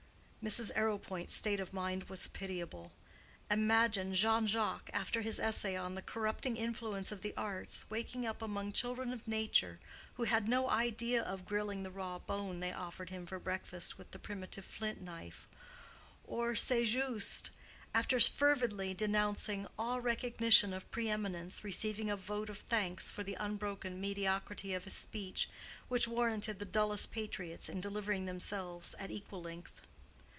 Mrs. 0.43 0.71
Arrowpoint's 0.75 1.35
state 1.35 1.59
of 1.59 1.71
mind 1.71 2.05
was 2.05 2.27
pitiable. 2.27 2.91
Imagine 3.51 4.11
Jean 4.15 4.47
Jacques, 4.47 4.89
after 4.91 5.21
his 5.21 5.39
essay 5.39 5.75
on 5.75 5.93
the 5.93 6.01
corrupting 6.01 6.57
influence 6.57 7.11
of 7.11 7.21
the 7.21 7.31
arts, 7.37 7.85
waking 7.91 8.25
up 8.25 8.41
among 8.41 8.71
children 8.73 9.13
of 9.13 9.27
nature 9.27 9.77
who 10.15 10.23
had 10.23 10.47
no 10.47 10.67
idea 10.67 11.21
of 11.21 11.45
grilling 11.45 11.83
the 11.83 11.91
raw 11.91 12.17
bone 12.17 12.59
they 12.59 12.73
offered 12.73 13.11
him 13.11 13.27
for 13.27 13.37
breakfast 13.37 13.99
with 13.99 14.09
the 14.09 14.17
primitive 14.17 14.63
couvert 14.63 14.65
of 14.65 14.75
a 14.75 14.77
flint 14.79 15.01
knife; 15.01 15.47
or 16.23 16.55
Saint 16.55 16.87
Just, 16.87 17.51
after 17.93 18.17
fervidly 18.19 18.95
denouncing 18.95 19.67
all 19.77 20.01
recognition 20.01 20.73
of 20.73 20.89
pre 20.89 21.07
eminence, 21.07 21.63
receiving 21.63 22.09
a 22.09 22.17
vote 22.17 22.49
of 22.49 22.57
thanks 22.57 23.11
for 23.11 23.21
the 23.21 23.35
unbroken 23.39 24.01
mediocrity 24.01 24.73
of 24.73 24.85
his 24.85 24.93
speech, 24.93 25.47
which 25.87 26.07
warranted 26.07 26.57
the 26.57 26.65
dullest 26.65 27.11
patriots 27.11 27.69
in 27.69 27.79
delivering 27.79 28.25
themselves 28.25 28.95
at 28.95 29.11
equal 29.11 29.43
length. 29.43 29.81